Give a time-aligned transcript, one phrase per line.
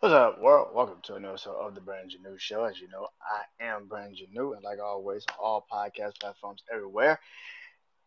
[0.00, 0.68] What's up, world?
[0.72, 2.62] Welcome to another episode of the Brand New Show.
[2.62, 7.18] As you know, I am Brand New, and like always, on all podcast platforms everywhere.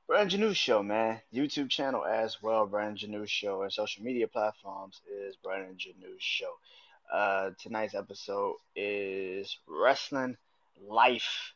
[0.07, 1.19] Brand New Show, man.
[1.33, 6.53] YouTube channel as well, Brand New Show, and social media platforms is Brand New Show.
[7.11, 10.37] Uh, tonight's episode is wrestling
[10.87, 11.51] life,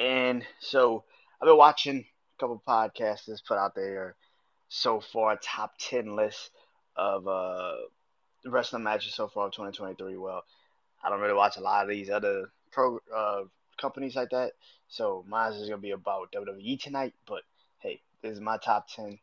[0.00, 1.04] and so
[1.40, 4.16] I've been watching a couple podcasts put out there
[4.68, 6.50] so far, top ten list
[6.96, 7.74] of uh
[8.46, 10.16] wrestling matches so far of 2023.
[10.16, 10.44] Well,
[11.02, 13.42] I don't really watch a lot of these other pro uh,
[13.80, 14.52] companies like that,
[14.88, 17.14] so mine is gonna be about WWE tonight.
[17.26, 17.42] But
[17.78, 19.18] hey, this is my top 10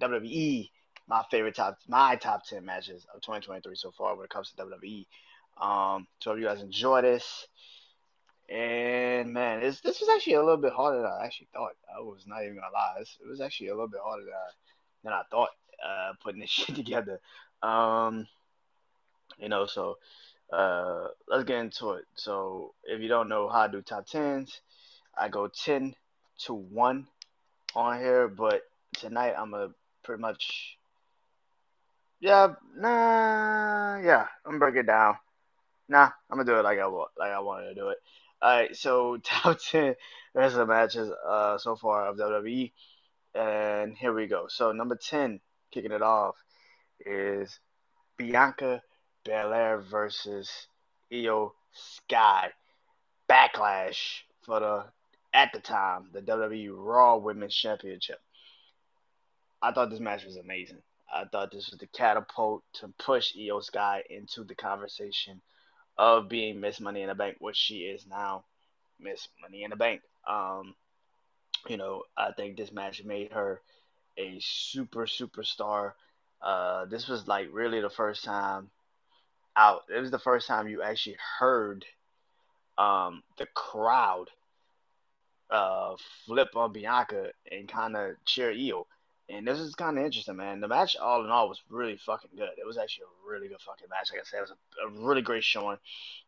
[0.00, 0.70] WWE,
[1.08, 4.62] my favorite top, my top 10 matches of 2023 so far when it comes to
[4.62, 5.06] WWE.
[5.60, 7.46] Um, so if you guys enjoy this,
[8.48, 11.72] and man, this this was actually a little bit harder than I actually thought.
[11.94, 14.50] I was not even gonna lie, it was actually a little bit harder than I,
[15.02, 15.50] than I thought
[15.84, 17.20] uh, putting this shit together.
[17.62, 18.26] Um,
[19.38, 19.98] you know, so
[20.52, 22.04] uh, let's get into it.
[22.14, 24.60] So if you don't know how I do top tens,
[25.16, 25.94] I go ten
[26.44, 27.06] to one
[27.74, 28.62] on here, but
[28.94, 29.70] tonight I'm gonna
[30.02, 30.76] pretty much,
[32.20, 35.16] yeah, nah, yeah, I'm gonna break it down.
[35.88, 37.98] Nah, I'm gonna do it like I want, like I wanted to do it.
[38.42, 39.94] All right, so top ten
[40.34, 42.72] wrestling matches uh so far of WWE,
[43.34, 44.46] and here we go.
[44.48, 46.36] So number ten, kicking it off,
[47.04, 47.58] is
[48.16, 48.82] Bianca
[49.24, 50.68] Belair versus
[51.12, 52.50] Iyo Sky.
[53.28, 54.84] Backlash for the
[55.34, 58.20] at the time the WWE Raw Women's Championship.
[59.60, 60.82] I thought this match was amazing.
[61.12, 65.40] I thought this was the catapult to push Iyo Sky into the conversation
[65.98, 68.44] of being Miss Money in the Bank, which she is now,
[69.00, 70.02] Miss Money in the Bank.
[70.26, 70.74] Um,
[71.68, 73.60] you know, I think this match made her
[74.16, 75.92] a super superstar.
[76.42, 78.70] Uh, this was like really the first time
[79.56, 79.82] out.
[79.94, 81.84] It was the first time you actually heard
[82.78, 84.26] um, the crowd
[85.50, 88.84] uh, flip on Bianca and kind of cheer Iyo.
[89.28, 90.60] And this is kind of interesting, man.
[90.60, 92.50] The match, all in all, was really fucking good.
[92.58, 94.10] It was actually a really good fucking match.
[94.12, 95.78] Like I said, it was a, a really great showing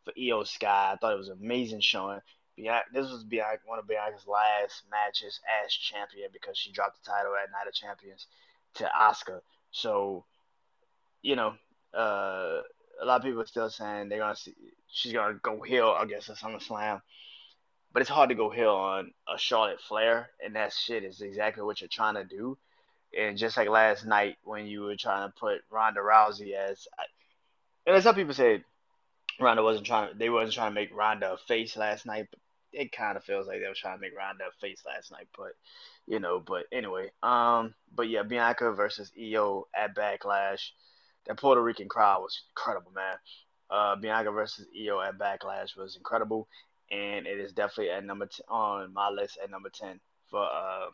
[0.05, 0.91] for Iyo Sky.
[0.93, 2.21] I thought it was an amazing showing.
[2.57, 7.09] Bianca, this was Bianca, one of Bianca's last matches as champion because she dropped the
[7.09, 8.27] title at Night of Champions
[8.75, 9.41] to Asuka.
[9.71, 10.25] So,
[11.23, 11.55] you know,
[11.95, 12.63] uh,
[13.01, 14.55] a lot of people are still saying they're gonna see
[14.91, 17.01] she's gonna go heel, I guess, at SummerSlam.
[17.93, 21.63] But it's hard to go heel on a Charlotte Flair, and that shit is exactly
[21.63, 22.59] what you're trying to do.
[23.19, 26.87] And just like last night when you were trying to put Ronda Rousey as,
[27.87, 28.65] and some people said
[29.41, 32.41] Ronda wasn't trying, they wasn't trying to make Ronda a face last night, but
[32.73, 35.29] it kind of feels like they were trying to make Ronda a face last night.
[35.37, 35.53] But
[36.07, 40.71] you know, but anyway, um, but yeah, Bianca versus Iyo at Backlash
[41.27, 43.17] that Puerto Rican crowd was incredible, man.
[43.71, 46.49] Uh, Bianca versus Iyo at Backlash was incredible,
[46.91, 50.01] and it is definitely at number t- on my list at number ten
[50.31, 50.87] for uh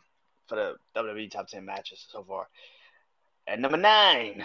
[0.48, 2.48] for the WWE top ten matches so far.
[3.46, 4.44] At number nine,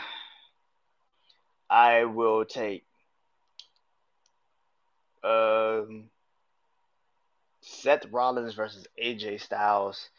[1.69, 2.85] I will take
[5.23, 6.05] um,
[7.69, 10.09] Seth Rollins versus AJ Styles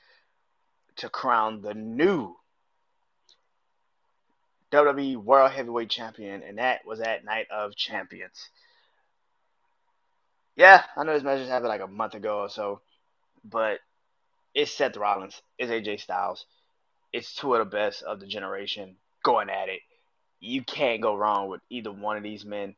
[0.97, 2.37] to crown the new
[4.73, 8.51] WWE World Heavyweight Champion, and that was at Night of Champions.
[10.57, 12.81] Yeah, I know this match just happened like a month ago or so,
[13.45, 13.81] but
[14.55, 16.47] it's Seth Rollins, it's AJ Styles,
[17.13, 19.81] it's two of the best of the generation going at it.
[20.39, 22.77] You can't go wrong with either one of these men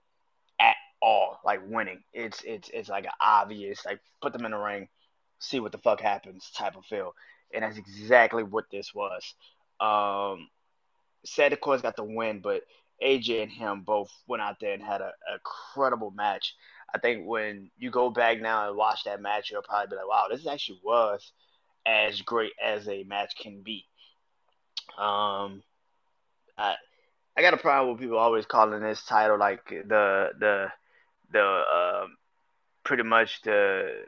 [1.02, 1.40] all.
[1.44, 4.88] Like winning, it's it's it's like an obvious like put them in the ring,
[5.38, 7.14] see what the fuck happens type of feel,
[7.52, 9.34] and that's exactly what this was.
[9.80, 10.48] Um,
[11.24, 12.62] Seth, of got the win, but
[13.02, 16.54] AJ and him both went out there and had a, a credible match.
[16.94, 20.08] I think when you go back now and watch that match, you'll probably be like,
[20.08, 21.32] wow, this actually was
[21.86, 23.86] as great as a match can be.
[24.98, 25.62] Um,
[26.58, 26.74] I
[27.37, 30.69] I got a problem with people always calling this title like the the
[31.32, 32.17] the um,
[32.84, 34.05] pretty much the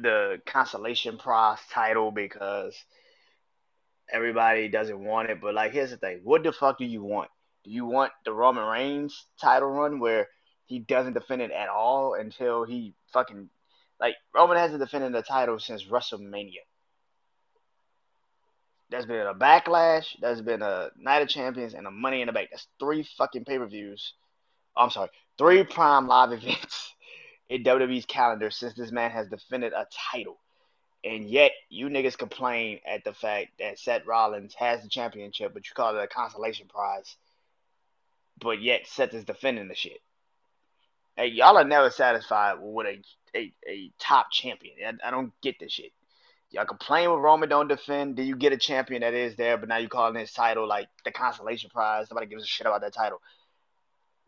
[0.00, 2.76] the consolation prize title because
[4.12, 5.40] everybody doesn't want it.
[5.40, 7.30] But like, here's the thing: what the fuck do you want?
[7.64, 10.28] Do you want the Roman Reigns title run where
[10.66, 13.48] he doesn't defend it at all until he fucking
[14.00, 16.64] like Roman hasn't defended the title since WrestleMania.
[18.90, 20.06] There's been a backlash.
[20.20, 22.48] There's been a Night of Champions and a Money in the Bank.
[22.50, 24.14] That's three fucking pay per views.
[24.76, 26.94] I'm sorry, three prime live events
[27.50, 30.38] in WWE's calendar since this man has defended a title.
[31.04, 35.64] And yet, you niggas complain at the fact that Seth Rollins has the championship, but
[35.68, 37.16] you call it a consolation prize.
[38.40, 40.00] but yet Seth is defending the shit.
[41.16, 43.02] Hey, y'all are never satisfied with a
[43.36, 44.76] a, a top champion.
[44.86, 45.92] I, I don't get this shit.
[46.50, 48.16] Y'all complain when Roman don't defend.
[48.16, 50.88] Do you get a champion that is there, but now you calling his title like
[51.04, 52.08] the consolation prize?
[52.10, 53.20] Nobody gives a shit about that title.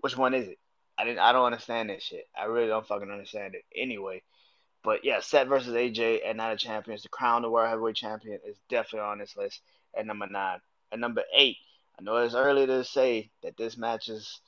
[0.01, 0.59] Which one is it?
[0.99, 1.19] I didn't.
[1.19, 2.27] I don't understand that shit.
[2.39, 3.65] I really don't fucking understand it.
[3.75, 4.23] Anyway,
[4.83, 8.39] but yeah, Seth versus AJ at Night of Champions, the crown the world heavyweight champion
[8.47, 9.61] is definitely on this list
[9.97, 10.61] at number nine.
[10.93, 11.57] At number eight,
[11.99, 14.41] I know it's early to say that this match is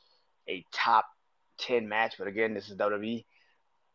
[0.48, 1.06] a top
[1.58, 3.24] ten match, but again, this is WWE.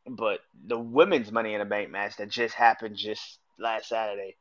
[0.06, 4.36] But the women's Money in the Bank match that just happened just last Saturday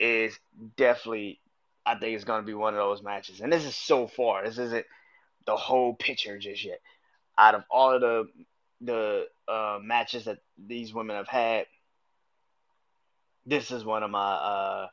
[0.00, 0.38] is
[0.76, 1.40] definitely,
[1.86, 3.40] I think, it's going to be one of those matches.
[3.40, 4.44] And this is so far.
[4.44, 4.84] This isn't
[5.46, 6.80] the whole picture just yet.
[7.38, 8.28] Out of all of the
[8.80, 11.66] the uh, matches that these women have had,
[13.46, 14.88] this is one of my uh,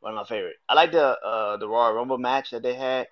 [0.00, 0.56] one of my favorite.
[0.68, 3.08] I like the uh, the Royal Rumble match that they had.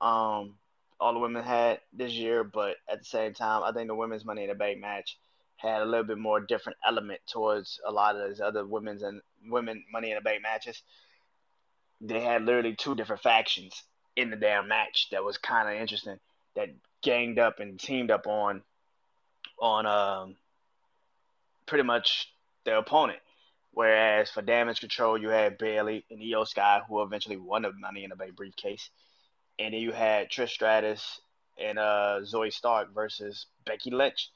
[0.00, 0.54] Um,
[0.98, 4.24] all the women had this year, but at the same time, I think the women's
[4.24, 5.18] Money in the Bank match
[5.56, 9.20] had a little bit more different element towards a lot of those other women's and
[9.46, 10.82] women Money in the Bank matches.
[12.00, 13.82] They had literally two different factions
[14.16, 16.18] in the damn match that was kind of interesting.
[16.54, 16.70] That
[17.02, 18.62] ganged up and teamed up on
[19.60, 20.36] on um
[21.66, 22.32] pretty much
[22.64, 23.18] their opponent.
[23.72, 28.04] Whereas for damage control, you had Bayley and Iyo Sky, who eventually won the Money
[28.04, 28.88] in the Bank briefcase,
[29.58, 31.20] and then you had Trish Stratus
[31.58, 34.30] and uh, Zoey Stark versus Becky Lynch,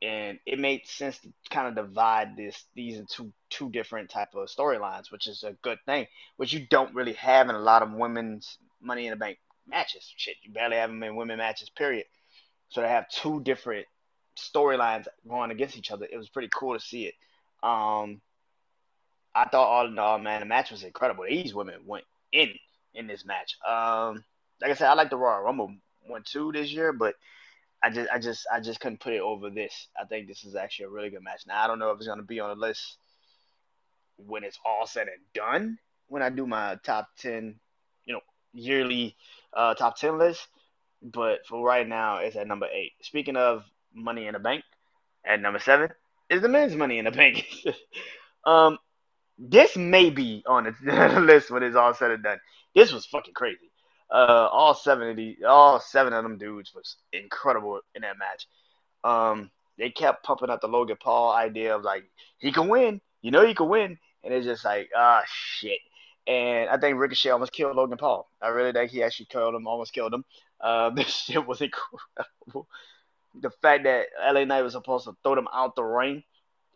[0.00, 4.48] and it made sense to kind of divide this these into two different type of
[4.48, 7.92] storylines, which is a good thing, which you don't really have in a lot of
[7.92, 9.38] women's Money in the Bank
[9.68, 10.12] matches.
[10.16, 12.06] Shit, you barely have them in women matches, period.
[12.68, 13.86] So they have two different
[14.36, 16.06] storylines going against each other.
[16.10, 17.14] It was pretty cool to see it.
[17.62, 18.20] Um,
[19.34, 21.24] I thought all in all, man, the match was incredible.
[21.28, 22.50] These women went in
[22.94, 23.56] in this match.
[23.66, 24.24] Um,
[24.60, 25.74] like I said, I like the Royal Rumble
[26.06, 27.14] one two this year, but
[27.82, 29.88] I just I just I just couldn't put it over this.
[30.00, 31.42] I think this is actually a really good match.
[31.46, 32.96] Now I don't know if it's gonna be on the list
[34.16, 35.78] when it's all said and done.
[36.08, 37.56] When I do my top ten,
[38.52, 39.16] yearly
[39.52, 40.46] uh, top ten list,
[41.02, 42.92] but for right now, it's at number eight.
[43.02, 43.64] Speaking of
[43.94, 44.64] Money in the Bank,
[45.24, 45.90] at number seven
[46.30, 47.46] is the men's Money in the Bank.
[48.44, 48.78] um,
[49.38, 52.38] this may be on the list when it's all said and done.
[52.74, 53.70] This was fucking crazy.
[54.10, 58.46] Uh, all seven of these, all seven of them dudes was incredible in that match.
[59.04, 62.04] Um, they kept pumping up the Logan Paul idea of like
[62.38, 65.78] he can win, you know he can win, and it's just like ah shit.
[66.26, 68.28] And I think Ricochet almost killed Logan Paul.
[68.40, 70.24] I really think he actually killed him, almost killed him.
[70.60, 72.68] Uh, this shit was incredible.
[73.40, 76.22] The fact that LA Knight was supposed to throw them out the ring,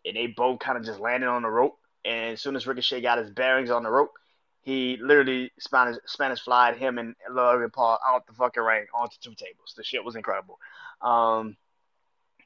[0.05, 1.77] and they both kind of just landed on the rope
[2.07, 4.13] and as soon as Ricochet got his bearings on the rope,
[4.61, 9.35] he literally Spanish Spanish flied him and Logan Paul out the fucking ring onto two
[9.35, 9.73] tables.
[9.75, 10.57] The shit was incredible.
[11.01, 11.57] Um,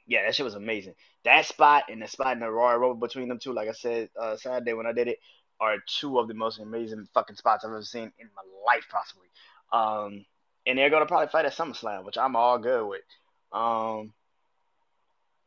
[0.08, 0.96] yeah, that shit was amazing.
[1.24, 4.10] That spot and the spot in the Royal Rumble between them two, like I said
[4.20, 5.20] uh, Saturday when I did it,
[5.62, 9.28] are two of the most amazing fucking spots I've ever seen in my life, possibly.
[9.72, 10.26] Um,
[10.66, 13.02] and they're gonna probably fight at SummerSlam, which I'm all good with.
[13.52, 14.14] Um,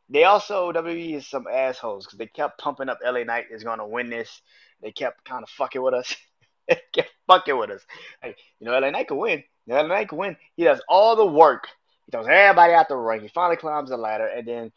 [0.09, 3.87] they also WWE is some assholes because they kept pumping up LA Knight is gonna
[3.87, 4.41] win this.
[4.81, 6.17] They kept kind of fucking with us.
[6.69, 7.83] they kept fucking with us.
[8.23, 9.43] You know, LA Knight can win.
[9.67, 10.37] You know, LA Knight can win.
[10.57, 11.67] He does all the work.
[12.07, 13.23] He throws everybody out the ring.
[13.23, 14.73] He finally climbs the ladder, and then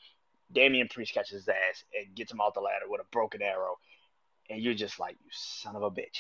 [0.52, 3.78] Damian Priest catches his ass and gets him off the ladder with a broken arrow.
[4.50, 6.20] And you're just like, you son of a bitch.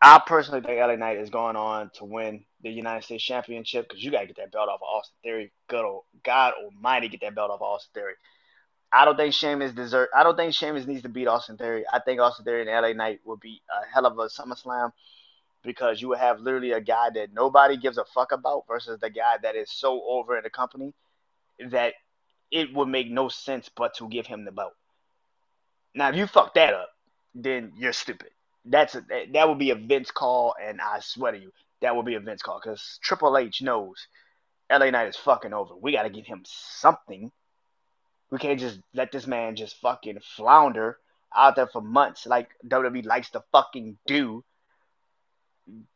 [0.00, 4.04] I personally think LA Knight is going on to win the United States Championship because
[4.04, 5.52] you got to get that belt off of Austin Theory.
[5.68, 8.14] Good old God Almighty, get that belt off of Austin Theory.
[8.92, 10.08] I don't think Sheamus deserve.
[10.14, 11.84] I don't think Sheamus needs to beat Austin Theory.
[11.92, 14.92] I think Austin Theory and LA Knight would be a hell of a SummerSlam
[15.64, 19.10] because you would have literally a guy that nobody gives a fuck about versus the
[19.10, 20.94] guy that is so over in the company
[21.70, 21.94] that
[22.50, 24.72] it would make no sense but to give him the belt.
[25.94, 26.90] Now, if you fuck that up,
[27.34, 28.30] then you're stupid
[28.68, 32.06] that's a, that would be a Vince call, and I swear to you, that would
[32.06, 34.06] be a Vince call because Triple H knows
[34.70, 35.74] LA Knight is fucking over.
[35.76, 37.30] We got to give him something.
[38.30, 40.98] We can't just let this man just fucking flounder
[41.34, 44.44] out there for months like WWE likes to fucking do.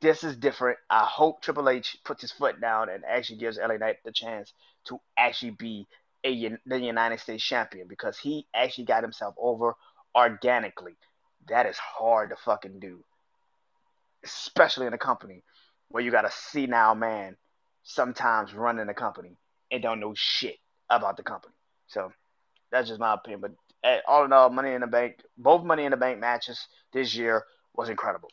[0.01, 0.79] This is different.
[0.89, 4.53] I hope Triple H puts his foot down and actually gives LA Knight the chance
[4.85, 5.87] to actually be
[6.25, 9.75] a the United States champion because he actually got himself over
[10.15, 10.95] organically
[11.49, 13.05] that is hard to fucking do.
[14.25, 15.43] Especially in a company
[15.89, 17.37] where you got a now man
[17.83, 19.37] sometimes running the company
[19.71, 20.57] and don't know shit
[20.89, 21.55] about the company.
[21.89, 22.13] So
[22.71, 23.41] that's just my opinion.
[23.41, 23.53] But
[23.85, 27.15] eh, all in all, Money in the Bank, both Money in the Bank matches this
[27.15, 27.45] year
[27.75, 28.31] was incredible.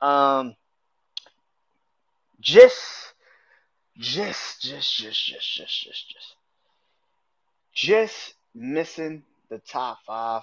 [0.00, 0.54] Um,
[2.40, 3.12] just
[3.98, 6.36] just, just, just, just, just, just, just,
[7.74, 10.42] just missing the top five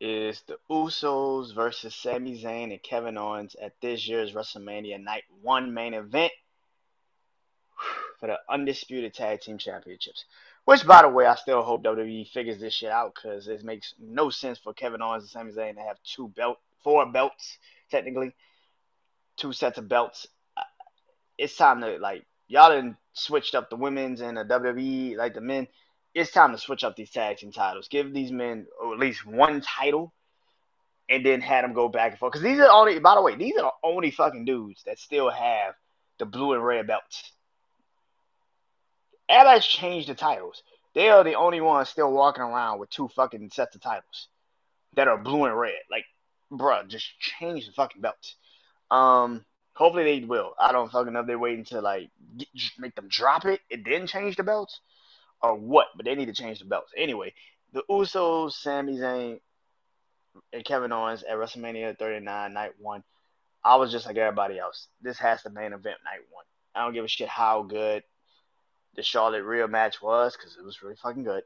[0.00, 5.74] is the Usos versus Sami Zayn and Kevin Owens at this year's WrestleMania Night One
[5.74, 6.32] main event
[8.20, 10.24] for the undisputed tag team championships.
[10.64, 13.94] Which, by the way, I still hope WWE figures this shit out because it makes
[13.98, 17.58] no sense for Kevin Owens and Sami Zayn to have two belt, four belts
[17.90, 18.34] technically,
[19.36, 20.26] two sets of belts.
[21.38, 25.40] It's time to like y'all done switched up the women's and the WWE like the
[25.40, 25.68] men.
[26.18, 27.86] It's time to switch up these tag team titles.
[27.86, 30.12] Give these men at least one title,
[31.08, 32.32] and then have them go back and forth.
[32.32, 35.30] Because these are only, by the way, these are the only fucking dudes that still
[35.30, 35.74] have
[36.18, 37.32] the blue and red belts.
[39.28, 40.64] Everybody's changed the titles.
[40.92, 44.26] They are the only ones still walking around with two fucking sets of titles
[44.96, 45.78] that are blue and red.
[45.88, 46.04] Like,
[46.50, 48.34] bruh, just change the fucking belts.
[48.90, 49.44] Um,
[49.74, 50.54] hopefully they will.
[50.58, 53.84] I don't fucking know if they're waiting to like get, make them drop it and
[53.84, 54.80] then change the belts
[55.42, 55.86] or what.
[55.96, 57.34] But they need to change the belts anyway.
[57.72, 59.40] The Usos, Sami Zayn,
[60.52, 63.02] and Kevin Owens at WrestleMania 39 Night One.
[63.64, 64.88] I was just like everybody else.
[65.02, 66.44] This has the main event night one.
[66.74, 68.02] I don't give a shit how good
[68.94, 71.42] the Charlotte Rhea match was because it was really fucking good.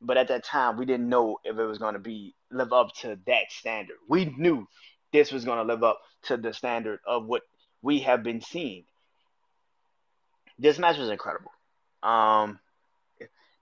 [0.00, 2.94] But at that time, we didn't know if it was going to be live up
[3.00, 3.96] to that standard.
[4.08, 4.66] We knew
[5.12, 7.42] this was going to live up to the standard of what
[7.80, 8.84] we have been seeing.
[10.58, 11.50] This match was incredible.
[12.02, 12.58] Um,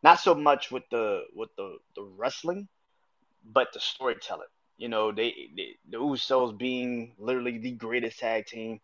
[0.03, 2.69] not so much with the with the the wrestling,
[3.45, 4.49] but the storytelling.
[4.79, 8.81] You know, they, they the Usos being literally the greatest tag team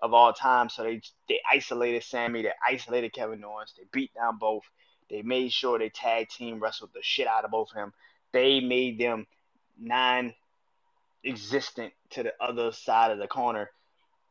[0.00, 0.68] of all time.
[0.68, 4.64] So they they isolated Sami, they isolated Kevin Owens, they beat down both.
[5.10, 7.92] They made sure they tag team wrestled the shit out of both of them.
[8.32, 9.26] They made them
[9.78, 10.34] non
[11.24, 13.70] existent to the other side of the corner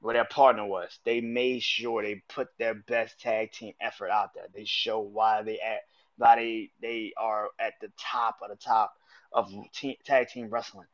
[0.02, 1.00] where their partner was.
[1.06, 4.48] They made sure they put their best tag team effort out there.
[4.54, 5.82] They show why they at
[6.18, 8.94] why they they are at the top of the top
[9.32, 10.88] of team, tag team wrestling.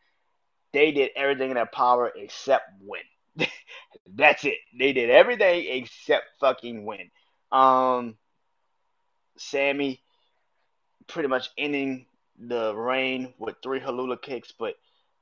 [0.73, 3.01] They did everything in their power except win.
[4.07, 4.57] That's it.
[4.77, 7.09] They did everything except fucking win.
[7.51, 8.17] Um,
[9.37, 10.01] Sami
[11.07, 12.05] pretty much ending
[12.37, 14.75] the reign with three Helluva kicks, but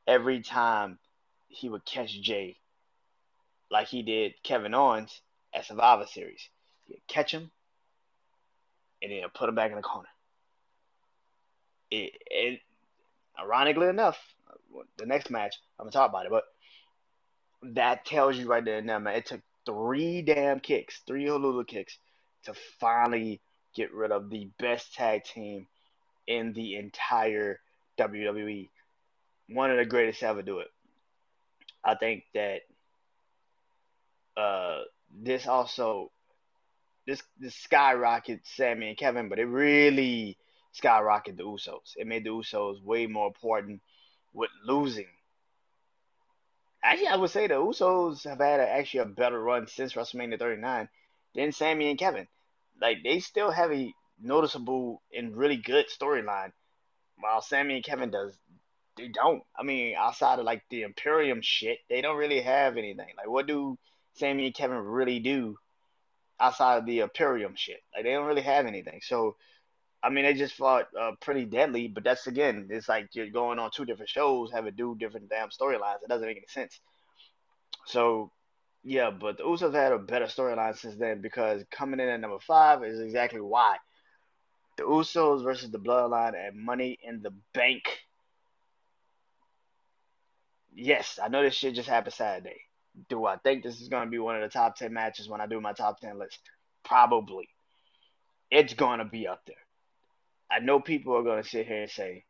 [0.05, 0.99] every time
[1.47, 2.57] he would catch Jey,
[3.71, 5.21] like he did Kevin Owens
[5.53, 6.49] at Survivor Series,
[6.85, 7.51] he'd catch him
[9.01, 10.09] and then put him back in the corner.
[11.91, 12.59] It, it
[13.39, 14.17] ironically enough,
[14.97, 16.43] the next match I'm gonna talk about it, but
[17.73, 19.15] that tells you right there now, man.
[19.15, 21.97] It took three damn kicks, three Helluva kicks,
[22.43, 23.41] to finally
[23.75, 25.67] get rid of the best tag team
[26.27, 27.59] in the entire
[27.97, 28.69] WWE.
[29.49, 30.67] One of the greatest ever do it.
[31.83, 32.61] I think that
[34.35, 34.81] uh,
[35.23, 36.11] this also
[37.07, 40.37] this this skyrocketed Sami and Kevin, but it really
[40.79, 41.95] skyrocketed the Usos.
[41.95, 43.81] It made the Usos way more important
[44.33, 45.07] with losing
[46.83, 50.39] Actually, I would say the Usos have had a, actually a better run since WrestleMania
[50.39, 50.87] 39
[51.35, 52.27] than Sami and Kevin.
[52.79, 56.53] Like they still have a noticeable and really good storyline,
[57.19, 58.37] while Sami and Kevin does
[58.95, 59.43] they don't.
[59.59, 63.09] I mean, outside of like the Imperium shit, they don't really have anything.
[63.17, 63.77] Like, what do
[64.13, 65.57] Sami and Kevin really do
[66.39, 67.81] outside of the Imperium shit?
[67.93, 68.99] Like, they don't really have anything.
[69.03, 69.35] So,
[70.03, 73.59] I mean, they just fought uh, Pretty Deadly, but that's again, it's like you're going
[73.59, 76.03] on two different shows, having do different damn storylines.
[76.03, 76.79] It doesn't make any sense.
[77.85, 78.31] So,
[78.83, 82.39] yeah, but the Usos had a better storyline since then because coming in at number
[82.39, 83.77] five is exactly why.
[84.77, 87.83] The Usos versus the Bloodline at Money in the Bank.
[90.73, 92.66] Yes, I know this shit just happened Saturday.
[93.09, 95.41] Do I think this is going to be one of the top 10 matches when
[95.41, 96.39] I do my top 10 list?
[96.83, 97.47] Probably.
[98.49, 99.55] It's going to be up there.
[100.49, 102.23] I know people are going to sit here and say,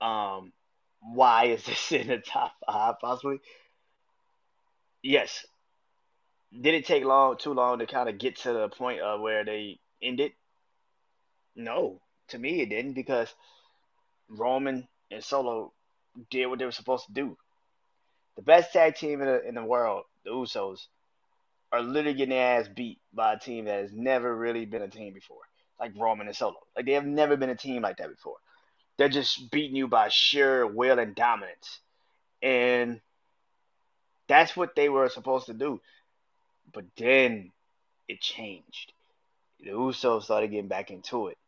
[0.00, 0.52] um,
[1.00, 3.38] why is this in the top five possibly?
[5.02, 5.46] Yes.
[6.52, 9.44] Did it take long too long to kind of get to the point of where
[9.44, 10.32] they ended?
[11.56, 12.00] No.
[12.28, 13.32] To me it didn't because
[14.28, 15.72] Roman and Solo
[16.30, 17.36] did what they were supposed to do.
[18.36, 20.86] The best tag team in the in the world, the Usos,
[21.70, 24.88] are literally getting their ass beat by a team that has never really been a
[24.88, 25.38] team before.
[25.80, 26.56] Like Roman and Solo.
[26.76, 28.36] Like they have never been a team like that before.
[28.96, 31.80] They're just beating you by sheer will and dominance.
[32.42, 33.00] And
[34.28, 35.80] that's what they were supposed to do.
[36.72, 37.50] But then
[38.08, 38.92] it changed.
[39.60, 41.38] The Usos started getting back into it.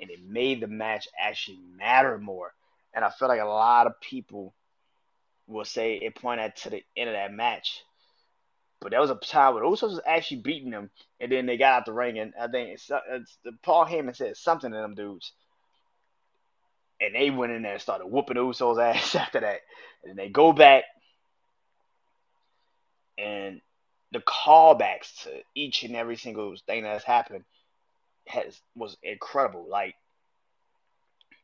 [0.00, 2.52] And it made the match actually matter more.
[2.94, 4.54] And I felt like a lot of people
[5.46, 7.82] will say it pointed to the end of that match.
[8.80, 11.74] But there was a time where Usos was actually beating them, and then they got
[11.74, 15.32] out the ring, and I think it's, it's Paul Heyman said something to them dudes,
[17.00, 19.60] and they went in there and started whooping Usos' ass after that,
[20.04, 20.84] and they go back,
[23.18, 23.60] and
[24.12, 27.44] the callbacks to each and every single thing that's happened
[28.26, 29.66] has was incredible.
[29.68, 29.94] Like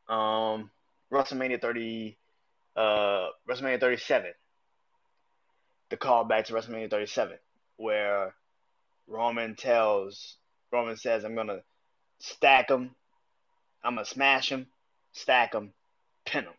[0.07, 0.69] um
[1.11, 2.17] WrestleMania 30
[2.75, 4.31] uh WrestleMania 37.
[5.89, 7.37] The callback to WrestleMania 37
[7.79, 8.35] where
[9.07, 10.35] Roman tells
[10.71, 11.63] Roman says I'm to
[12.19, 12.93] stack him.
[13.83, 14.67] I'm to smash him,
[15.13, 15.71] stack him,
[16.25, 16.53] pin him.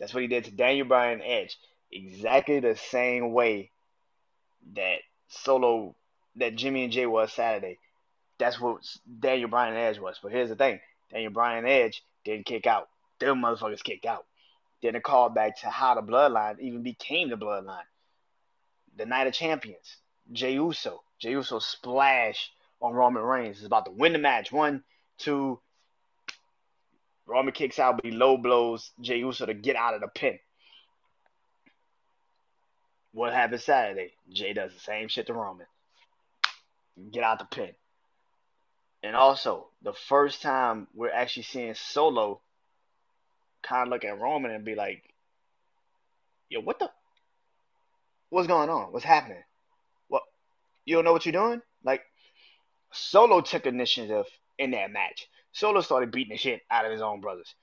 [0.00, 1.58] That's what he did to Daniel Bryan Edge.
[1.92, 3.70] Exactly the same way
[4.74, 5.94] that Solo
[6.36, 7.78] that Jimmy and Jey was Saturday.
[8.38, 8.80] That's what
[9.20, 10.18] Daniel Bryan Edge was.
[10.22, 10.80] But here's the thing:
[11.12, 12.88] Daniel Bryan Edge didn't kick out.
[13.18, 14.24] Them motherfuckers kicked out.
[14.82, 17.82] Then a call back to how the bloodline even became the bloodline.
[18.96, 19.96] The Night of Champions,
[20.32, 21.02] Jey Uso.
[21.18, 24.52] Jey Uso splash on Roman Reigns is about to win the match.
[24.52, 24.84] One,
[25.18, 25.60] two.
[27.26, 30.38] Roman kicks out, but he low blows Jey Uso to get out of the pin.
[33.12, 34.12] What happened Saturday?
[34.30, 35.66] Jey does the same shit to Roman.
[37.10, 37.70] Get out the pin.
[39.02, 42.40] And also, the first time we're actually seeing Solo
[43.62, 45.02] kind of look at Roman and be like,
[46.48, 46.90] yo, what the?
[48.30, 48.92] What's going on?
[48.92, 49.42] What's happening?
[50.08, 50.22] What?
[50.84, 51.62] You don't know what you're doing?
[51.84, 52.02] Like,
[52.92, 54.26] Solo took initiative
[54.58, 55.28] in that match.
[55.52, 57.54] Solo started beating the shit out of his own brothers.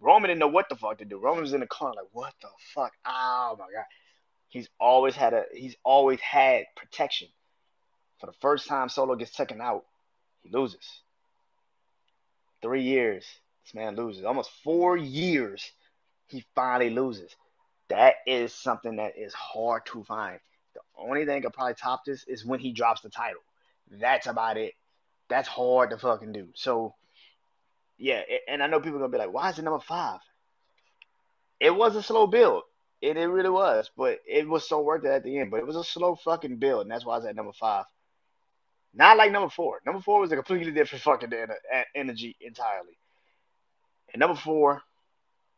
[0.00, 1.18] Roman didn't know what the fuck to do.
[1.18, 2.92] Roman was in the corner like, what the fuck?
[3.06, 3.84] Oh my god.
[4.48, 7.28] He's always had a he's always had protection.
[8.18, 9.84] For the first time Solo gets taken out,
[10.42, 10.86] he loses.
[12.62, 13.26] Three years,
[13.66, 14.24] this man loses.
[14.24, 15.72] Almost four years,
[16.28, 17.34] he finally loses.
[17.88, 20.38] That is something that is hard to find.
[20.74, 23.40] The only thing that could probably top this is when he drops the title.
[23.90, 24.74] That's about it.
[25.28, 26.48] That's hard to fucking do.
[26.54, 26.94] So,
[27.98, 30.20] yeah, and I know people are gonna be like, "Why is it number five?
[31.58, 32.64] It was a slow build.
[33.00, 35.50] It, it really was, but it was so worth it at the end.
[35.50, 37.86] But it was a slow fucking build, and that's why I was at number five.
[38.94, 39.80] Not like number four.
[39.84, 41.32] Number four was a completely different fucking
[41.94, 42.98] energy entirely.
[44.12, 44.82] And number four,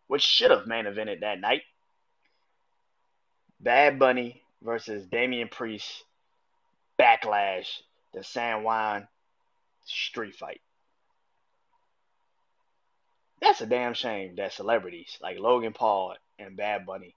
[0.06, 1.62] which should have main evented that night,
[3.60, 6.04] Bad Bunny versus Damian Priest,
[6.98, 7.68] Backlash,
[8.14, 9.06] the San Juan
[9.84, 10.60] street fight.
[13.40, 17.14] That's a damn shame that celebrities like Logan Paul and Bad Bunny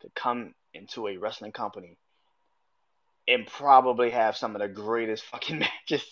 [0.00, 1.98] could come into a wrestling company
[3.26, 5.58] and probably have some of the greatest fucking
[5.90, 6.04] matches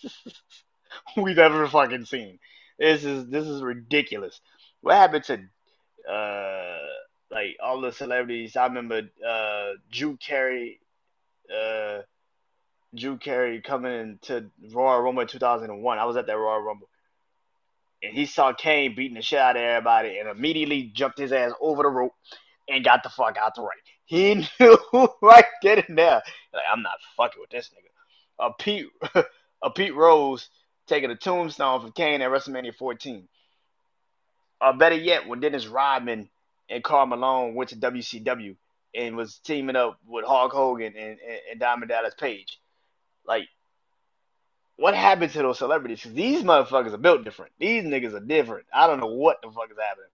[1.17, 2.39] we've ever fucking seen.
[2.77, 4.39] This is this is ridiculous.
[4.87, 5.33] What happened to
[6.09, 6.77] uh
[7.29, 8.55] like all the celebrities?
[8.55, 10.79] I remember uh Drew Carey
[11.53, 12.03] uh
[12.95, 15.99] Drew Carey coming into Royal Rumble in 2001.
[15.99, 16.87] I was at that Royal Rumble.
[18.01, 21.51] And he saw Kane beating the shit out of everybody and immediately jumped his ass
[21.59, 22.13] over the rope
[22.69, 23.71] and got the fuck out the ring.
[24.05, 24.77] He knew
[25.21, 26.21] right and there,
[26.53, 28.47] like I'm not fucking with this nigga.
[28.47, 28.87] A Pete,
[29.61, 30.49] a Pete Rose
[30.87, 33.27] taking a tombstone from Kane at WrestleMania 14.
[34.59, 36.29] Or better yet, when Dennis Rodman
[36.69, 38.55] and Karl Malone went to WCW
[38.95, 42.59] and was teaming up with Hulk Hogan and, and, and Diamond Dallas Page.
[43.25, 43.47] Like,
[44.77, 46.03] what happened to those celebrities?
[46.03, 47.51] These motherfuckers are built different.
[47.59, 48.65] These niggas are different.
[48.73, 50.09] I don't know what the fuck is happening.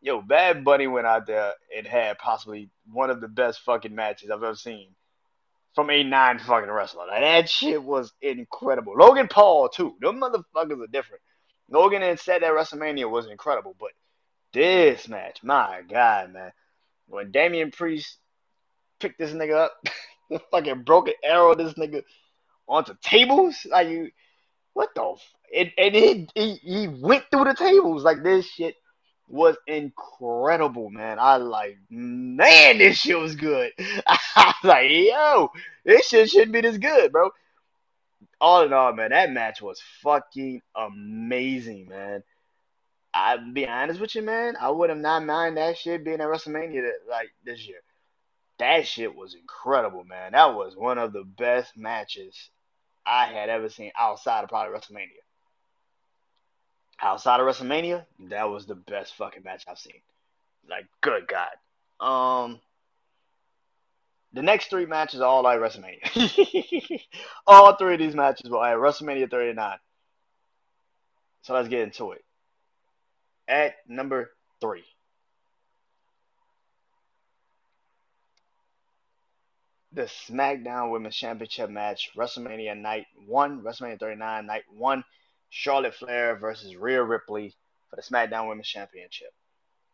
[0.00, 4.30] Yo, Bad Bunny went out there and had possibly one of the best fucking matches
[4.30, 4.90] I've ever seen
[5.74, 7.06] from a nine fucking wrestler.
[7.06, 8.94] Like, that shit was incredible.
[8.96, 9.96] Logan Paul too.
[10.00, 11.22] Them motherfuckers are different.
[11.70, 13.90] Logan and said that WrestleMania was incredible, but
[14.52, 16.52] this match, my god, man,
[17.06, 18.18] when Damian Priest
[19.00, 19.72] picked this nigga up,
[20.50, 22.02] fucking broken arrow this nigga
[22.66, 24.10] onto tables, like you,
[24.72, 25.02] what the?
[25.02, 28.74] F- and and he, he he went through the tables like this shit
[29.28, 31.18] was incredible, man.
[31.18, 33.72] I like, man, this shit was good.
[33.78, 35.50] I was like, yo,
[35.84, 37.30] this shit shouldn't be this good, bro.
[38.40, 42.22] All in all, man, that match was fucking amazing, man.
[43.12, 44.54] I'll be honest with you, man.
[44.60, 47.78] I would have not mind that shit being at WrestleMania that, like this year.
[48.58, 50.32] That shit was incredible, man.
[50.32, 52.50] That was one of the best matches
[53.06, 55.22] I had ever seen outside of probably WrestleMania
[57.00, 60.00] outside of WrestleMania, that was the best fucking match I've seen.
[60.68, 61.50] Like, good God.
[62.00, 62.60] Um,
[64.32, 67.00] the next three matches are all like WrestleMania.
[67.46, 69.78] all three of these matches were at WrestleMania 39.
[71.42, 72.24] So let's get into it.
[73.46, 74.84] At number three.
[79.98, 85.04] the SmackDown Women's Championship match, WrestleMania Night 1, WrestleMania 39 Night 1,
[85.50, 87.54] Charlotte Flair versus Rhea Ripley
[87.90, 89.32] for the SmackDown Women's Championship.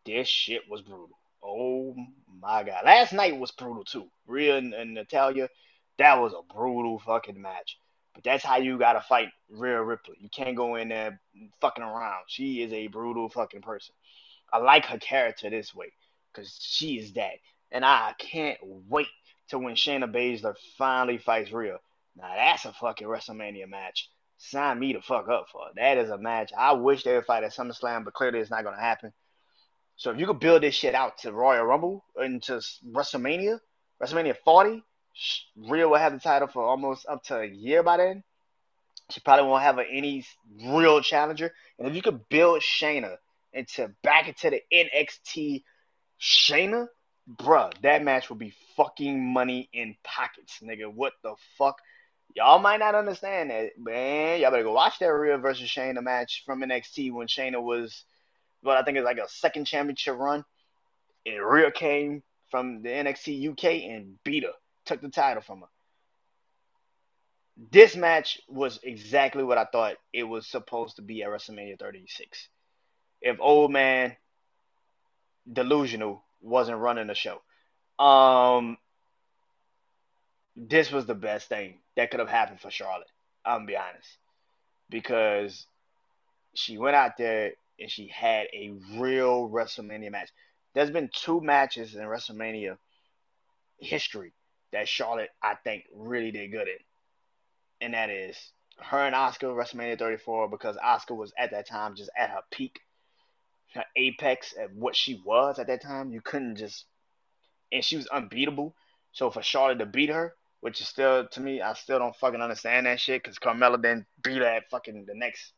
[0.05, 1.19] This shit was brutal.
[1.45, 1.95] Oh
[2.41, 2.85] my god.
[2.85, 4.09] Last night was brutal too.
[4.27, 5.49] Rhea and, and Natalya,
[5.99, 7.79] that was a brutal fucking match.
[8.15, 10.17] But that's how you gotta fight Rhea Ripley.
[10.21, 11.21] You can't go in there
[11.61, 12.25] fucking around.
[12.29, 13.95] She is a brutal fucking person.
[14.53, 15.93] I like her character this way
[16.33, 17.35] because she is that.
[17.73, 19.09] And I can't wait
[19.49, 21.79] to when Shayna Baszler finally fights Rhea.
[22.17, 24.09] Now that's a fucking WrestleMania match.
[24.39, 25.67] Sign me the fuck up for.
[25.77, 26.53] That is a match.
[26.57, 29.13] I wish they would fight at SummerSlam, but clearly it's not gonna happen.
[29.97, 33.61] So if you could build this shit out to Royal Rumble into WrestleMania,
[34.03, 34.83] WrestleMania 40,
[35.57, 38.25] Rhea will have the title for almost up to a year by then.
[39.11, 40.25] She probably won't have any
[40.65, 41.53] real challenger.
[41.79, 43.17] And if you could build Shayna
[43.53, 45.63] into back into the NXT
[46.21, 46.89] Shayna,
[47.31, 50.93] bruh, that match will be fucking money in pockets, nigga.
[50.93, 51.77] What the fuck?
[52.35, 54.41] Y'all might not understand that, man.
[54.41, 58.05] Y'all better go watch that Rhea versus Shayna match from NXT when Shayna was,
[58.65, 60.45] well, I think it's like a second championship run.
[61.27, 64.53] And Rhea came from the NXT UK and beat her,
[64.87, 65.67] took the title from her.
[67.71, 72.49] This match was exactly what I thought it was supposed to be at WrestleMania 36.
[73.21, 74.17] If old man
[75.51, 77.41] delusional wasn't running the show.
[77.99, 78.77] Um,
[80.57, 83.11] this was the best thing that could have happened for Charlotte.
[83.45, 84.09] I'm gonna be honest,
[84.89, 85.67] because
[86.55, 90.31] she went out there and she had a real WrestleMania match.
[90.75, 92.77] There's been two matches in WrestleMania
[93.79, 94.33] history
[94.73, 96.79] that Charlotte, I think, really did good in,
[97.81, 98.37] and that is
[98.81, 102.81] her and Asuka WrestleMania 34 because Asuka was at that time just at her peak
[103.75, 106.13] her apex at what she was at that time.
[106.13, 106.87] You couldn't just,
[107.73, 108.75] and she was unbeatable.
[109.13, 112.41] So for Charlotte to beat her, which is still to me, I still don't fucking
[112.41, 115.53] understand that shit because Carmella then beat her at fucking the next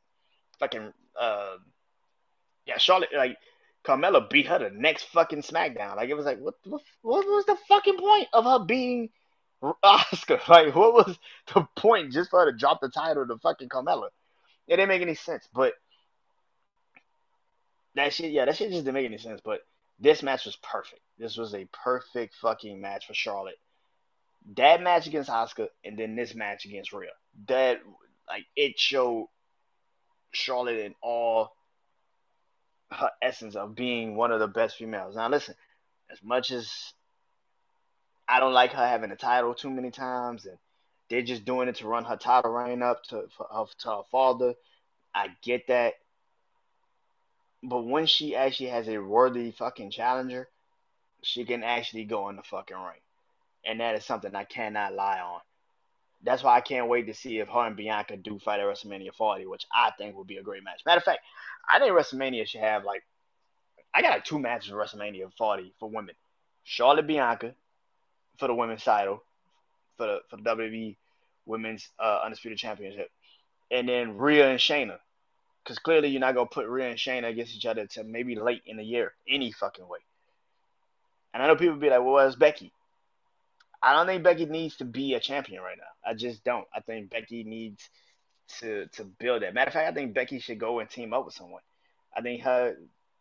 [0.58, 1.56] fucking uh
[2.66, 3.36] yeah Charlotte like
[3.86, 5.96] Carmella beat her the next fucking SmackDown.
[5.96, 9.10] Like it was like what what, what was the fucking point of her being
[9.62, 10.46] Asuka?
[10.48, 11.18] Like what was
[11.54, 14.08] the point just for her to drop the title to fucking Carmella?
[14.66, 15.48] It didn't make any sense.
[15.54, 15.74] But
[17.94, 19.40] that shit, yeah, that shit just didn't make any sense.
[19.44, 19.60] But
[20.00, 21.00] this match was perfect.
[21.18, 23.58] This was a perfect fucking match for Charlotte.
[24.56, 27.10] That match against Asuka, and then this match against Rhea.
[27.48, 27.80] That
[28.28, 29.28] like it showed
[30.32, 31.52] Charlotte in all
[32.90, 35.16] her essence of being one of the best females.
[35.16, 35.54] Now listen,
[36.10, 36.94] as much as
[38.28, 40.58] I don't like her having a title too many times, and
[41.08, 43.46] they're just doing it to run her title reign up to for,
[43.80, 44.54] to her father.
[45.14, 45.94] I get that.
[47.62, 50.48] But when she actually has a worthy fucking challenger,
[51.22, 53.00] she can actually go in the fucking ring.
[53.64, 55.40] And that is something I cannot lie on.
[56.22, 59.14] That's why I can't wait to see if her and Bianca do fight at WrestleMania
[59.14, 60.80] 40, which I think would be a great match.
[60.84, 61.20] Matter of fact,
[61.68, 63.04] I think WrestleMania should have like
[63.94, 66.14] I got like two matches in WrestleMania 40 for women.
[66.64, 67.54] Charlotte Bianca
[68.38, 69.22] for the women's title
[69.96, 70.96] for the for the WWE
[71.46, 73.10] Women's uh, Undisputed Championship,
[73.70, 74.98] and then Rhea and Shayna
[75.62, 78.62] because clearly you're not gonna put Rhea and Shayna against each other until maybe late
[78.66, 79.98] in the year, any fucking way.
[81.34, 82.72] And I know people be like, "Well, where's Becky?"
[83.82, 86.10] I don't think Becky needs to be a champion right now.
[86.10, 86.66] I just don't.
[86.74, 87.88] I think Becky needs
[88.60, 89.54] to to build that.
[89.54, 91.62] Matter of fact, I think Becky should go and team up with someone.
[92.16, 92.76] I think her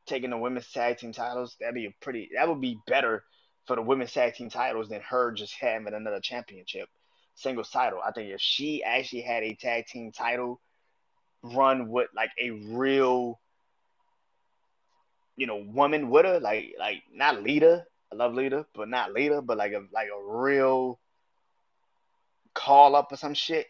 [0.05, 3.23] taking the women's tag team titles that'd be a pretty that would be better
[3.65, 6.87] for the women's tag team titles than her just having another championship
[7.35, 7.99] singles title.
[8.05, 10.61] I think if she actually had a tag team title
[11.43, 13.39] run with like a real,
[15.35, 17.85] you know, woman with her, like like not Lita.
[18.17, 20.99] Love Lita, but not Lita, but like a like a real
[22.53, 23.67] call up or some shit.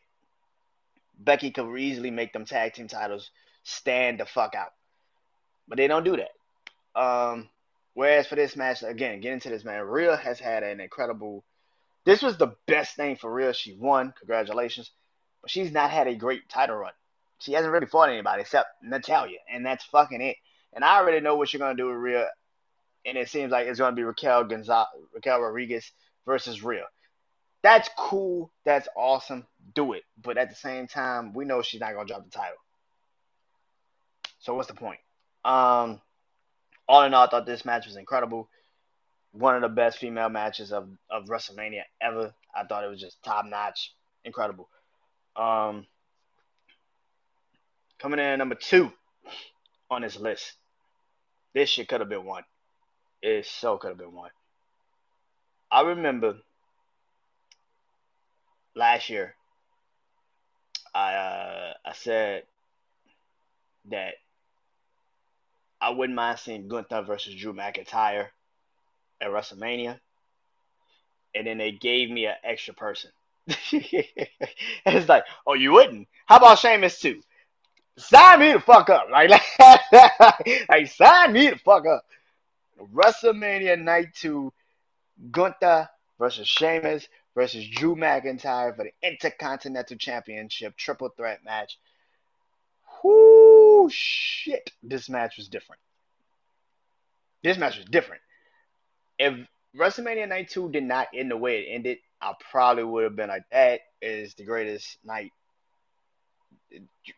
[1.18, 3.32] Becky could easily make them tag team titles
[3.64, 4.74] stand the fuck out,
[5.68, 7.00] but they don't do that.
[7.00, 7.50] Um,
[7.94, 11.44] whereas for this match, again, get into this man, Rhea has had an incredible.
[12.06, 13.54] This was the best thing for Rhea.
[13.54, 14.92] She won, congratulations,
[15.42, 16.94] but she's not had a great title run.
[17.40, 20.38] She hasn't really fought anybody except Natalya, and that's fucking it.
[20.74, 22.28] And I already know what you're gonna do with Rhea,
[23.06, 25.92] and it seems like it's gonna be Raquel Gonzalez, Raquel Rodriguez
[26.26, 26.86] versus Rhea.
[27.64, 28.52] That's cool.
[28.64, 29.46] That's awesome.
[29.74, 30.04] Do it.
[30.22, 32.58] But at the same time, we know she's not gonna drop the title.
[34.40, 35.00] So what's the point?
[35.44, 36.02] Um,
[36.88, 38.50] all in all, I thought this match was incredible.
[39.32, 42.34] One of the best female matches of, of WrestleMania ever.
[42.56, 44.70] I thought it was just top notch, incredible.
[45.36, 45.88] Um,
[48.00, 48.92] Coming in number two
[49.90, 50.54] on this list.
[51.54, 52.44] This shit could have been one.
[53.26, 54.30] It so could have been one.
[55.72, 56.36] I remember
[58.76, 59.34] last year,
[60.94, 62.44] I uh, I said
[63.90, 64.14] that
[65.82, 68.28] I wouldn't mind seeing Gunther versus Drew McIntyre
[69.20, 70.00] at WrestleMania,
[71.34, 73.10] and then they gave me an extra person.
[73.48, 76.08] it's like, oh, you wouldn't?
[76.28, 77.24] How about Sheamus too?
[77.98, 79.32] Sign me the fuck up, like,
[80.70, 82.06] like sign me the fuck up.
[82.80, 84.54] WrestleMania Night Two,
[85.32, 91.78] Gunther versus Sheamus versus Drew McIntyre for the Intercontinental Championship triple threat match.
[93.04, 94.72] Whoo, shit!
[94.82, 95.82] This match was different.
[97.44, 98.22] This match was different.
[99.20, 103.16] If WrestleMania Night Two did not end the way it ended, I probably would have
[103.16, 105.32] been like, "That is the greatest night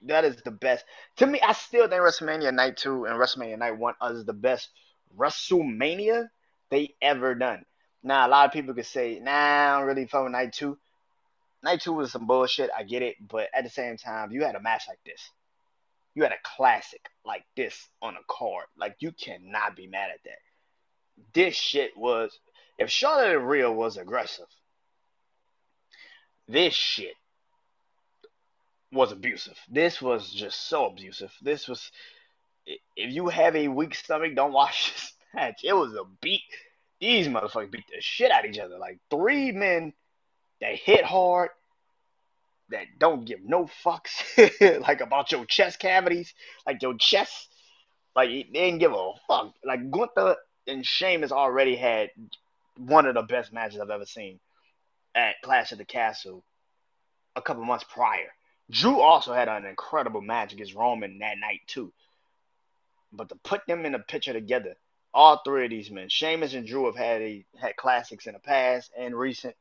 [0.03, 0.85] that is the best.
[1.17, 4.69] To me, I still think WrestleMania Night 2 and WrestleMania Night 1 is the best
[5.15, 6.29] WrestleMania
[6.69, 7.65] they ever done.
[8.03, 10.77] Now, a lot of people could say, nah, I don't really fuck Night 2.
[11.63, 14.55] Night 2 was some bullshit, I get it, but at the same time, you had
[14.55, 15.29] a match like this.
[16.13, 18.65] You had a classic like this on a card.
[18.77, 20.39] Like, you cannot be mad at that.
[21.33, 22.39] This shit was,
[22.77, 24.47] if Charlotte and Rhea was aggressive,
[26.47, 27.13] this shit
[28.91, 29.57] was abusive.
[29.69, 31.33] This was just so abusive.
[31.41, 31.91] This was
[32.67, 35.61] if you have a weak stomach, don't watch this match.
[35.63, 36.41] It was a beat.
[36.99, 38.77] These motherfuckers beat the shit out of each other.
[38.77, 39.93] Like three men
[40.61, 41.49] that hit hard,
[42.69, 46.33] that don't give no fucks, like about your chest cavities,
[46.65, 47.49] like your chest.
[48.15, 49.53] Like they didn't give a fuck.
[49.63, 52.09] Like Gunther and Sheamus already had
[52.77, 54.39] one of the best matches I've ever seen
[55.15, 56.43] at Clash of the Castle
[57.35, 58.33] a couple months prior.
[58.69, 61.93] Drew also had an incredible match against Roman that night too.
[63.11, 64.75] But to put them in a picture together,
[65.13, 68.39] all three of these men, Sheamus and Drew have had a, had classics in the
[68.39, 69.55] past and recent,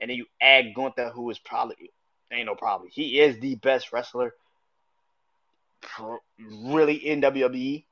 [0.00, 1.90] and then you add Gunther, who is probably
[2.32, 2.90] ain't no problem.
[2.92, 4.34] He is the best wrestler,
[6.38, 7.84] really in WWE,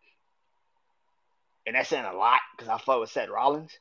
[1.66, 3.72] and that's saying a lot because I fought with Seth Rollins,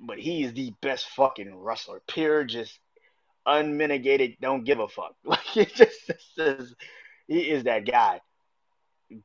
[0.00, 2.02] but he is the best fucking wrestler.
[2.08, 2.78] Pure, just
[3.46, 5.14] unmitigated, don't give a fuck.
[5.24, 6.74] Like he just says
[7.26, 8.20] he is that guy.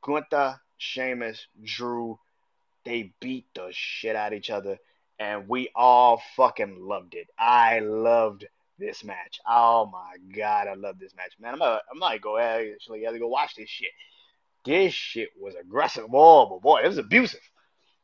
[0.02, 2.20] Gunther, Sheamus, Drew,
[2.86, 4.80] they beat the shit out of each other,
[5.20, 7.28] and we all fucking loved it.
[7.38, 8.48] I loved
[8.80, 9.40] this match.
[9.48, 11.54] Oh my god, I love this match, man.
[11.54, 13.92] I'm gonna, I'm gonna go actually have to go watch this shit.
[14.66, 16.06] This shit was aggressive.
[16.12, 17.40] Oh boy, boy, it was abusive.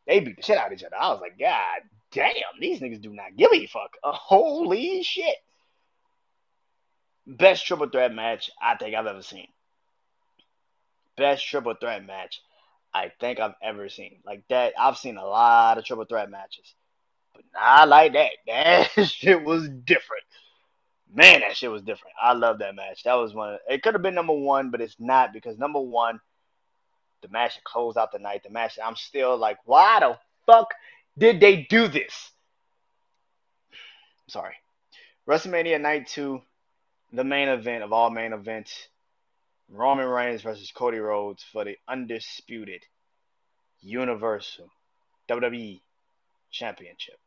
[0.06, 0.96] They beat the shit out of each other.
[1.00, 3.98] I was like, God damn, these niggas do not give a fuck.
[4.04, 5.36] Uh, holy shit
[7.26, 9.48] best triple threat match I think I've ever seen.
[11.18, 12.42] Best triple threat match
[12.96, 14.20] I think I've ever seen.
[14.26, 16.74] Like that, I've seen a lot of triple threat matches,
[17.34, 18.32] but not like that.
[18.96, 20.24] That shit was different.
[21.14, 22.16] Man, that shit was different.
[22.22, 23.04] I love that match.
[23.04, 23.56] That was one.
[23.56, 26.22] Of, it could have been number one, but it's not because number one,
[27.22, 30.74] the match that closed out the night, the match I'm still like, why the fuck
[31.18, 32.32] did they do this?
[33.72, 34.56] I'm Sorry.
[35.28, 36.42] WrestleMania Night 2
[37.14, 38.88] the main event of all main events
[39.70, 42.82] Roman Reigns versus Cody Rhodes for the undisputed
[43.82, 44.70] Universal
[45.30, 45.82] WWE
[46.52, 47.20] Championship.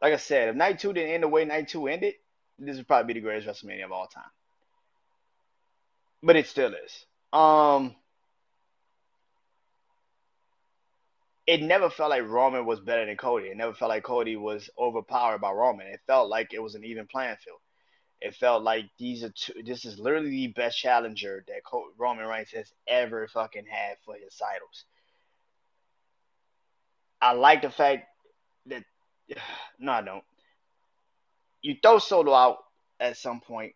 [0.00, 2.14] Like I said, if night two didn't end the way night two ended,
[2.58, 4.24] this would probably be the greatest WrestleMania of all time.
[6.22, 7.06] But it still is.
[7.32, 7.94] Um,
[11.50, 13.48] it never felt like Roman was better than Cody.
[13.48, 15.88] It never felt like Cody was overpowered by Roman.
[15.88, 17.58] It felt like it was an even playing field.
[18.20, 19.54] It felt like these are two.
[19.64, 21.62] This is literally the best challenger that
[21.98, 24.84] Roman Reigns has ever fucking had for his titles.
[27.20, 28.06] I like the fact
[28.66, 28.84] that
[29.80, 30.24] no, I don't.
[31.62, 32.58] You throw Solo out
[33.00, 33.72] at some point,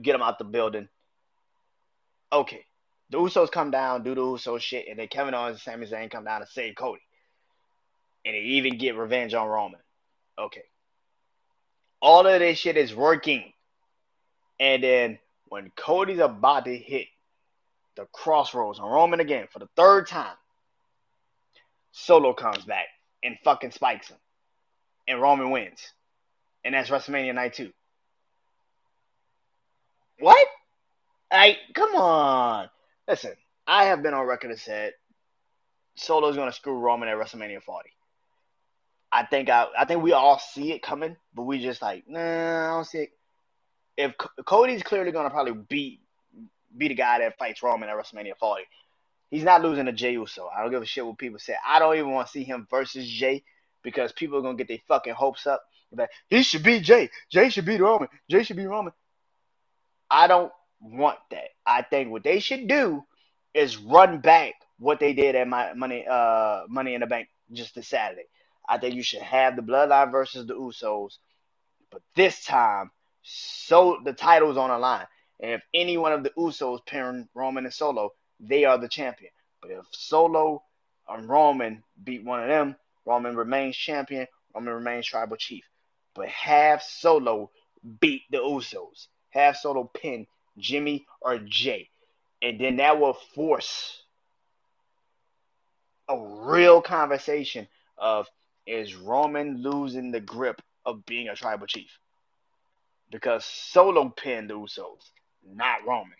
[0.00, 0.88] get him out the building.
[2.32, 2.64] Okay,
[3.10, 6.10] the Usos come down, do the Usos shit, and then Kevin Owens and Sami Zayn
[6.10, 7.02] come down to save Cody.
[8.24, 9.80] And they even get revenge on Roman.
[10.38, 10.64] Okay.
[12.02, 13.52] All of this shit is working.
[14.58, 17.06] And then when Cody's about to hit
[17.96, 20.36] the Cross Rhodes on Roman again for the third time,
[21.92, 22.86] Solo comes back
[23.22, 24.18] and fucking spikes him.
[25.08, 25.80] And Roman wins.
[26.64, 27.72] And that's WrestleMania night two.
[30.18, 30.46] What?
[31.32, 32.68] Like, come on.
[33.08, 33.32] Listen,
[33.66, 34.94] I have been on record and said
[35.96, 37.90] Solo's gonna screw Roman at WrestleMania 40.
[39.12, 42.70] I think I, I think we all see it coming, but we just like, nah,
[42.70, 43.10] I don't see it.
[43.96, 44.14] If
[44.44, 46.00] Cody's clearly gonna probably beat
[46.76, 48.64] be the guy that fights Roman at WrestleMania 40,
[49.30, 50.48] he's not losing to Jey Uso.
[50.54, 51.54] I don't give a shit what people say.
[51.66, 53.44] I don't even want to see him versus Jey
[53.82, 55.62] because people are gonna get their fucking hopes up.
[55.92, 57.08] That he should be Jey.
[57.30, 58.08] Jey should be Roman.
[58.28, 58.92] Jey should be Roman.
[60.10, 61.48] I don't want that.
[61.64, 63.04] I think what they should do
[63.54, 67.74] is run back what they did at my money uh money in the bank just
[67.74, 68.26] this Saturday.
[68.68, 71.18] I think you should have the bloodline versus the Usos,
[71.90, 72.90] but this time
[73.22, 75.06] so the title's on the line.
[75.40, 79.32] And if any one of the Usos pairing Roman and Solo, they are the champion.
[79.60, 80.62] But if Solo
[81.08, 85.64] and Roman beat one of them, Roman remains champion, Roman remains tribal chief.
[86.14, 87.50] But have Solo
[88.00, 89.08] beat the Usos.
[89.30, 90.26] Have Solo pin
[90.58, 91.88] Jimmy or Jey.
[92.42, 94.02] And then that will force
[96.08, 97.66] a real conversation
[97.98, 98.28] of
[98.66, 101.98] is Roman losing the grip of being a tribal chief?
[103.10, 105.10] Because Solo pinned the Usos,
[105.48, 106.16] not Roman.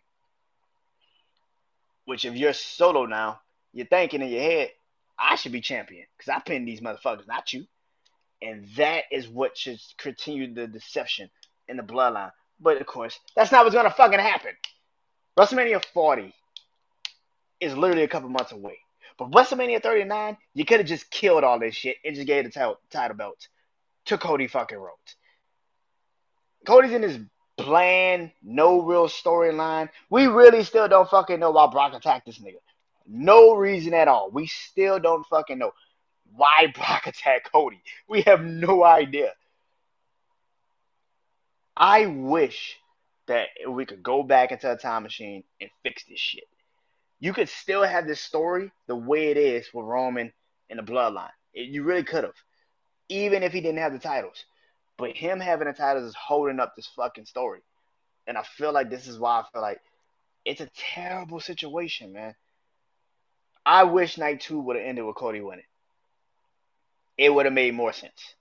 [2.05, 3.40] Which, if you're Solo now,
[3.72, 4.70] you're thinking in your head,
[5.18, 7.66] I should be champion because I pinned these motherfuckers, not you.
[8.42, 11.31] And that is what should continue the deception
[11.68, 12.33] in the bloodline.
[12.61, 14.53] But of course, that's not what's gonna fucking happen.
[15.38, 16.33] WrestleMania 40
[17.61, 18.79] is literally a couple months away.
[19.19, 22.51] But WrestleMania 39, you could have just killed all this shit and just gave the
[22.51, 23.49] title, title belts
[24.07, 25.16] to Cody fucking Rhodes.
[26.66, 27.19] Cody's in this
[27.57, 29.88] bland, no real storyline.
[30.11, 32.61] We really still don't fucking know why Brock attacked this nigga.
[33.07, 34.31] No reason at all.
[34.31, 35.73] We still don't fucking know
[36.35, 37.81] why Brock attacked Cody.
[38.09, 39.33] We have no idea.
[41.76, 42.78] I wish
[43.26, 46.44] that we could go back into a time machine and fix this shit.
[47.18, 50.32] You could still have this story the way it is with Roman
[50.70, 51.30] and the bloodline.
[51.52, 52.34] You really could have.
[53.08, 54.44] Even if he didn't have the titles.
[54.98, 57.60] But him having the titles is holding up this fucking story.
[58.26, 59.80] And I feel like this is why I feel like
[60.44, 62.34] it's a terrible situation, man.
[63.64, 65.64] I wish night two would have ended with Cody winning.
[67.18, 68.34] It would have made more sense.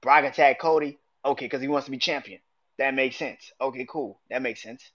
[0.00, 2.40] Brock attacked Cody, okay, because he wants to be champion.
[2.78, 3.52] That makes sense.
[3.60, 4.20] Okay, cool.
[4.30, 4.90] That makes sense.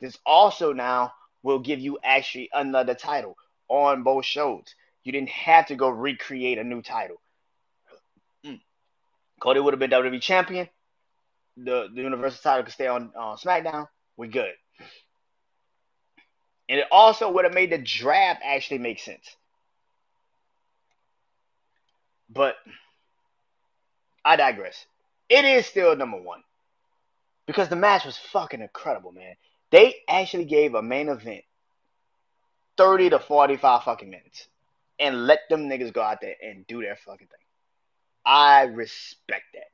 [0.00, 3.36] This also now will give you actually another title
[3.68, 4.64] on both shows.
[5.04, 7.20] You didn't have to go recreate a new title.
[8.44, 8.60] Mm.
[9.40, 10.68] Cody would have been WWE champion.
[11.56, 13.88] The the Universal title could stay on uh, SmackDown.
[14.16, 14.52] We're good.
[16.68, 19.24] And it also would have made the draft actually make sense.
[22.28, 22.56] But
[24.24, 24.84] I digress.
[25.28, 26.42] It is still number one.
[27.46, 29.34] Because the match was fucking incredible, man.
[29.70, 31.44] They actually gave a main event
[32.76, 34.48] 30 to 45 fucking minutes
[34.98, 37.38] and let them niggas go out there and do their fucking thing.
[38.24, 39.70] I respect that.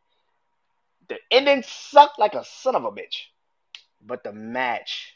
[1.08, 3.26] The ending sucked like a son of a bitch,
[4.04, 5.14] but the match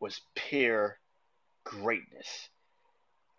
[0.00, 0.98] was pure
[1.64, 2.48] greatness.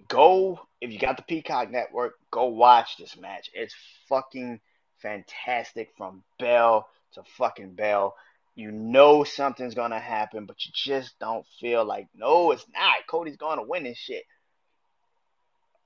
[0.07, 3.49] Go, if you got the Peacock Network, go watch this match.
[3.53, 3.75] It's
[4.07, 4.59] fucking
[5.05, 8.15] fantastic from bell to fucking bell.
[8.55, 13.05] You know something's gonna happen, but you just don't feel like, no, it's not.
[13.07, 14.23] Cody's gonna win this shit.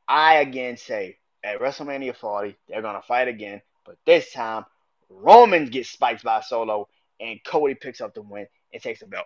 [0.08, 4.66] I again say at WrestleMania 40, they're gonna fight again, but this time
[5.10, 6.88] Roman gets spiked by Solo
[7.20, 9.26] and Cody picks up the win and takes the belt.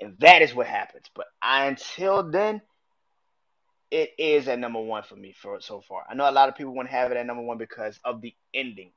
[0.00, 1.06] And that is what happens.
[1.12, 2.62] But I, until then,
[3.90, 6.04] it is at number one for me for so far.
[6.08, 8.34] I know a lot of people to have it at number one because of the
[8.54, 8.92] ending.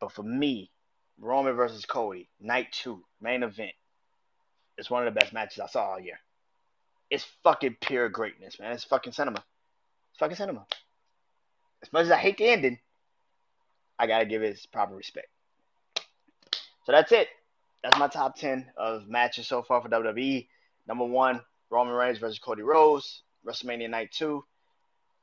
[0.00, 0.70] But for me,
[1.18, 3.72] Roman versus Cody, night two, main event.
[4.76, 6.18] It's one of the best matches I saw all year.
[7.10, 8.72] It's fucking pure greatness, man.
[8.72, 9.42] It's fucking cinema.
[10.10, 10.66] It's fucking cinema.
[11.82, 12.78] As much as I hate the ending,
[13.98, 15.28] I gotta give it its proper respect.
[16.84, 17.28] So that's it.
[17.82, 20.48] That's my top ten of matches so far for WWE.
[20.86, 24.44] Number one, Roman Reigns versus Cody Rhodes, WrestleMania Night Two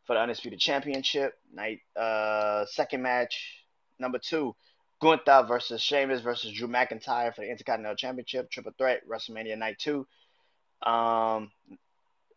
[0.05, 1.33] for the Undisputed Championship.
[1.53, 3.62] Night uh second match,
[3.99, 4.55] number two,
[5.01, 10.07] Gunther versus Sheamus versus Drew McIntyre for the Intercontinental Championship, Triple Threat, WrestleMania Night 2.
[10.85, 11.51] Um,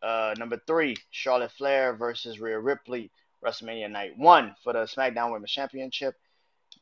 [0.03, 3.11] uh, number three, Charlotte Flair versus Rhea Ripley,
[3.45, 6.17] WrestleMania Night 1 for the SmackDown Women's Championship.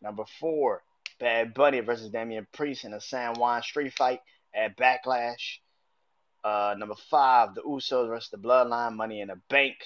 [0.01, 0.83] Number four,
[1.21, 4.21] Bad Bunny versus Damian Priest in a San Juan street fight
[4.55, 5.59] at Backlash.
[6.43, 9.77] Uh, number five, the Usos versus the Bloodline, Money in the Bank.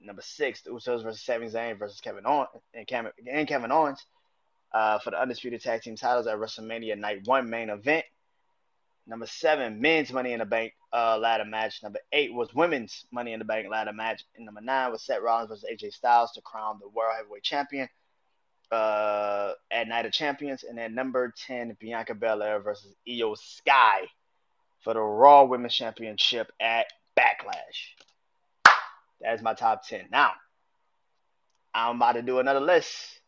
[0.00, 4.04] Number six, the Usos versus Sami Zayn versus Kevin Owens and Kevin, Owens
[4.72, 8.04] uh, for the Undisputed Tag Team titles at WrestleMania Night 1 main event.
[9.08, 11.82] Number seven, men's Money in the Bank uh, ladder match.
[11.82, 14.22] Number eight was women's Money in the Bank ladder match.
[14.36, 17.88] And number nine was Seth Rollins versus AJ Styles to crown the World Heavyweight Champion
[18.70, 20.62] uh, at Night of Champions.
[20.62, 24.02] And then number 10, Bianca Belair versus Iyo Sky
[24.80, 26.86] for the Raw Women's Championship at
[27.18, 27.94] Backlash.
[29.20, 30.06] That is my top 10.
[30.10, 30.32] Now,
[31.74, 33.20] I'm about to do another list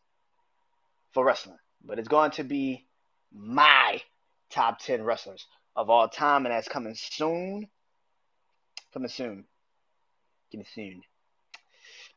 [1.13, 2.87] for wrestling, but it's going to be
[3.33, 4.01] my
[4.49, 7.67] top 10 wrestlers of all time, and that's coming soon.
[8.93, 9.45] Coming soon.
[10.51, 11.01] Coming soon.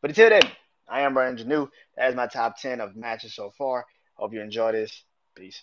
[0.01, 0.43] But until then,
[0.89, 1.69] I am Brandon Janeau.
[1.97, 3.87] That is my top 10 of matches so far.
[4.15, 5.05] Hope you enjoy this.
[5.35, 5.63] Peace.